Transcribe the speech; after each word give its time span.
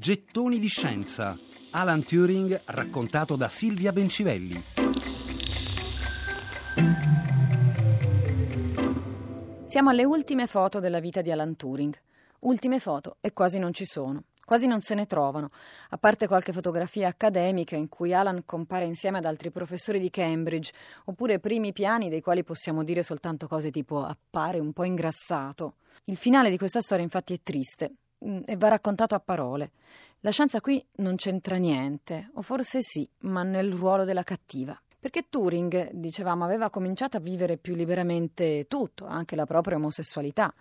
Gettoni 0.00 0.58
di 0.58 0.68
scienza. 0.68 1.38
Alan 1.72 2.02
Turing 2.02 2.62
raccontato 2.64 3.36
da 3.36 3.50
Silvia 3.50 3.92
Bencivelli. 3.92 4.62
Siamo 9.66 9.90
alle 9.90 10.04
ultime 10.04 10.46
foto 10.46 10.80
della 10.80 11.00
vita 11.00 11.20
di 11.20 11.30
Alan 11.30 11.54
Turing. 11.54 11.94
Ultime 12.38 12.78
foto 12.78 13.18
e 13.20 13.34
quasi 13.34 13.58
non 13.58 13.74
ci 13.74 13.84
sono. 13.84 14.24
Quasi 14.42 14.66
non 14.66 14.80
se 14.80 14.94
ne 14.94 15.04
trovano, 15.04 15.50
a 15.90 15.98
parte 15.98 16.26
qualche 16.26 16.54
fotografia 16.54 17.08
accademica 17.08 17.76
in 17.76 17.90
cui 17.90 18.14
Alan 18.14 18.44
compare 18.46 18.86
insieme 18.86 19.18
ad 19.18 19.26
altri 19.26 19.50
professori 19.50 20.00
di 20.00 20.08
Cambridge, 20.08 20.72
oppure 21.04 21.40
primi 21.40 21.74
piani 21.74 22.08
dei 22.08 22.22
quali 22.22 22.42
possiamo 22.42 22.84
dire 22.84 23.02
soltanto 23.02 23.46
cose 23.46 23.70
tipo 23.70 24.02
appare 24.02 24.60
un 24.60 24.72
po' 24.72 24.84
ingrassato. 24.84 25.74
Il 26.04 26.16
finale 26.16 26.48
di 26.48 26.56
questa 26.56 26.80
storia 26.80 27.04
infatti 27.04 27.34
è 27.34 27.40
triste 27.42 27.96
e 28.44 28.56
va 28.56 28.68
raccontato 28.68 29.14
a 29.14 29.20
parole. 29.20 29.72
La 30.20 30.30
scienza 30.30 30.60
qui 30.60 30.84
non 30.96 31.16
c'entra 31.16 31.56
niente, 31.56 32.30
o 32.34 32.42
forse 32.42 32.82
sì, 32.82 33.08
ma 33.20 33.42
nel 33.42 33.72
ruolo 33.72 34.04
della 34.04 34.22
cattiva. 34.22 34.78
Perché 34.98 35.26
Turing, 35.30 35.92
dicevamo, 35.92 36.44
aveva 36.44 36.68
cominciato 36.68 37.16
a 37.16 37.20
vivere 37.20 37.56
più 37.56 37.74
liberamente 37.74 38.66
tutto, 38.68 39.06
anche 39.06 39.34
la 39.34 39.46
propria 39.46 39.76
omosessualità 39.76 40.52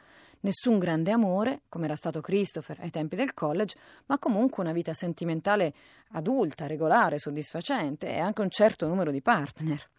nessun 0.41 0.77
grande 0.77 1.12
amore, 1.12 1.62
come 1.70 1.86
era 1.86 1.95
stato 1.95 2.22
Christopher 2.22 2.80
ai 2.81 2.91
tempi 2.91 3.16
del 3.16 3.34
college, 3.34 3.78
ma 4.05 4.20
comunque 4.20 4.64
una 4.64 4.73
vita 4.73 4.94
sentimentale 4.94 5.73
adulta, 6.12 6.67
regolare, 6.67 7.20
soddisfacente 7.20 8.14
e 8.14 8.20
anche 8.20 8.41
un 8.41 8.50
certo 8.50 8.88
numero 8.88 9.12
di 9.12 9.22
partner. 9.22 9.89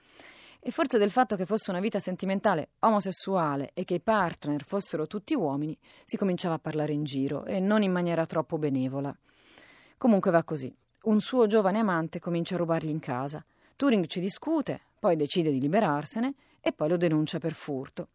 E 0.63 0.71
forse 0.71 0.99
del 0.99 1.11
fatto 1.11 1.37
che 1.37 1.47
fosse 1.47 1.71
una 1.71 1.81
vita 1.81 1.99
sentimentale 1.99 2.71
omosessuale 2.81 3.71
e 3.73 3.85
che 3.85 3.95
i 3.95 4.01
partner 4.01 4.63
fossero 4.63 5.07
tutti 5.07 5.35
uomini, 5.35 5.77
si 6.05 6.19
cominciava 6.19 6.57
a 6.57 6.59
parlare 6.59 6.93
in 6.93 7.05
giro 7.05 7.47
e 7.47 7.61
non 7.61 7.83
in 7.83 7.91
maniera 7.91 8.27
troppo 8.27 8.59
benevola. 8.59 9.17
Comunque 9.97 10.31
va 10.31 10.45
così. 10.45 10.75
Un 11.03 11.21
suo 11.21 11.47
giovane 11.47 11.79
amante 11.79 12.21
comincia 12.21 12.57
a 12.57 12.59
rubargli 12.59 12.91
in 12.91 12.99
casa. 12.99 13.43
Turing 13.75 14.05
ci 14.07 14.21
discute, 14.21 14.81
poi 14.99 15.17
decide 15.17 15.51
di 15.51 15.61
liberarsene 15.61 16.35
e 16.61 16.73
poi 16.73 16.91
lo 16.91 16.99
denuncia 16.99 17.39
per 17.39 17.55
furto. 17.55 18.09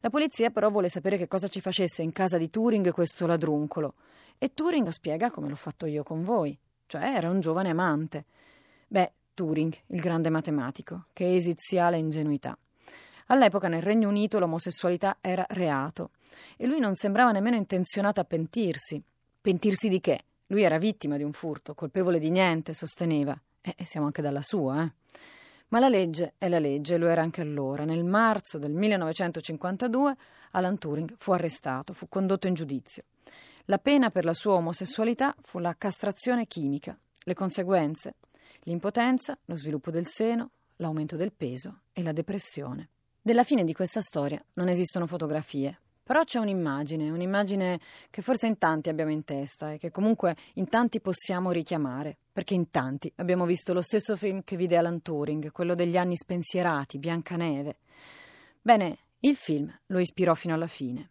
La 0.00 0.10
polizia 0.10 0.50
però 0.50 0.70
vuole 0.70 0.90
sapere 0.90 1.16
che 1.16 1.26
cosa 1.26 1.48
ci 1.48 1.62
facesse 1.62 2.02
in 2.02 2.12
casa 2.12 2.36
di 2.36 2.50
Turing 2.50 2.92
questo 2.92 3.26
ladruncolo 3.26 3.94
e 4.36 4.52
Turing 4.52 4.84
lo 4.84 4.92
spiega 4.92 5.30
come 5.30 5.48
l'ho 5.48 5.56
fatto 5.56 5.86
io 5.86 6.02
con 6.02 6.22
voi, 6.22 6.56
cioè 6.86 7.02
era 7.02 7.30
un 7.30 7.40
giovane 7.40 7.70
amante. 7.70 8.26
Beh, 8.86 9.12
Turing, 9.38 9.72
il 9.86 10.00
grande 10.00 10.30
matematico, 10.30 11.04
che 11.12 11.32
esiziale 11.32 11.96
ingenuità. 11.96 12.58
All'epoca 13.26 13.68
nel 13.68 13.82
Regno 13.82 14.08
Unito 14.08 14.40
l'omosessualità 14.40 15.18
era 15.20 15.46
reato 15.50 16.10
e 16.56 16.66
lui 16.66 16.80
non 16.80 16.96
sembrava 16.96 17.30
nemmeno 17.30 17.54
intenzionato 17.54 18.20
a 18.20 18.24
pentirsi. 18.24 19.00
Pentirsi 19.40 19.88
di 19.88 20.00
che? 20.00 20.24
Lui 20.48 20.64
era 20.64 20.78
vittima 20.78 21.16
di 21.16 21.22
un 21.22 21.32
furto, 21.32 21.74
colpevole 21.74 22.18
di 22.18 22.30
niente, 22.30 22.74
sosteneva. 22.74 23.38
E 23.60 23.84
siamo 23.84 24.06
anche 24.06 24.22
dalla 24.22 24.42
sua, 24.42 24.82
eh. 24.82 24.92
Ma 25.68 25.78
la 25.78 25.88
legge 25.88 26.32
è 26.36 26.48
la 26.48 26.58
legge, 26.58 26.96
lo 26.96 27.06
era 27.06 27.22
anche 27.22 27.42
allora. 27.42 27.84
Nel 27.84 28.02
marzo 28.02 28.58
del 28.58 28.72
1952 28.72 30.16
Alan 30.52 30.78
Turing 30.78 31.14
fu 31.16 31.30
arrestato, 31.30 31.92
fu 31.92 32.08
condotto 32.08 32.48
in 32.48 32.54
giudizio. 32.54 33.04
La 33.66 33.78
pena 33.78 34.10
per 34.10 34.24
la 34.24 34.34
sua 34.34 34.54
omosessualità 34.54 35.36
fu 35.42 35.60
la 35.60 35.76
castrazione 35.78 36.46
chimica, 36.46 36.98
le 37.22 37.34
conseguenze, 37.34 38.14
l'impotenza, 38.62 39.38
lo 39.44 39.56
sviluppo 39.56 39.90
del 39.90 40.06
seno, 40.06 40.50
l'aumento 40.76 41.16
del 41.16 41.32
peso 41.32 41.80
e 41.92 42.02
la 42.02 42.12
depressione. 42.12 42.88
Della 43.20 43.44
fine 43.44 43.64
di 43.64 43.72
questa 43.72 44.00
storia 44.00 44.42
non 44.54 44.68
esistono 44.68 45.06
fotografie, 45.06 45.78
però 46.08 46.24
c'è 46.24 46.38
un'immagine, 46.38 47.10
un'immagine 47.10 47.78
che 48.08 48.22
forse 48.22 48.46
in 48.46 48.56
tanti 48.56 48.88
abbiamo 48.88 49.10
in 49.10 49.24
testa 49.24 49.72
e 49.72 49.78
che 49.78 49.90
comunque 49.90 50.34
in 50.54 50.66
tanti 50.68 51.00
possiamo 51.00 51.50
richiamare, 51.50 52.16
perché 52.32 52.54
in 52.54 52.70
tanti 52.70 53.12
abbiamo 53.16 53.44
visto 53.44 53.74
lo 53.74 53.82
stesso 53.82 54.16
film 54.16 54.42
che 54.42 54.56
vide 54.56 54.78
Alan 54.78 55.02
Turing, 55.02 55.52
quello 55.52 55.74
degli 55.74 55.98
anni 55.98 56.16
spensierati, 56.16 56.96
Biancaneve. 56.96 57.76
Bene, 58.62 58.98
il 59.20 59.36
film 59.36 59.70
lo 59.86 59.98
ispirò 59.98 60.32
fino 60.32 60.54
alla 60.54 60.66
fine. 60.66 61.10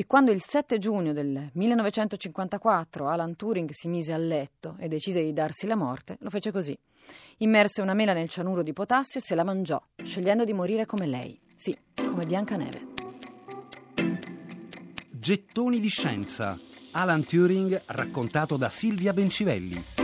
E 0.00 0.06
quando 0.06 0.30
il 0.30 0.40
7 0.42 0.78
giugno 0.78 1.12
del 1.12 1.50
1954 1.52 3.06
Alan 3.06 3.36
Turing 3.36 3.68
si 3.70 3.86
mise 3.86 4.14
a 4.14 4.16
letto 4.16 4.76
e 4.78 4.88
decise 4.88 5.22
di 5.22 5.34
darsi 5.34 5.66
la 5.66 5.76
morte, 5.76 6.16
lo 6.20 6.30
fece 6.30 6.50
così. 6.50 6.74
Immerse 7.36 7.82
una 7.82 7.92
mela 7.92 8.14
nel 8.14 8.30
cianuro 8.30 8.62
di 8.62 8.72
potassio 8.72 9.20
e 9.20 9.22
se 9.22 9.34
la 9.34 9.44
mangiò, 9.44 9.78
scegliendo 10.02 10.44
di 10.44 10.54
morire 10.54 10.86
come 10.86 11.04
lei. 11.04 11.38
Sì, 11.54 11.76
come 11.96 12.24
Biancaneve. 12.24 12.86
Gettoni 15.10 15.80
di 15.80 15.88
scienza. 15.88 16.58
Alan 16.92 17.22
Turing 17.22 17.82
raccontato 17.84 18.56
da 18.56 18.70
Silvia 18.70 19.12
Bencivelli. 19.12 19.99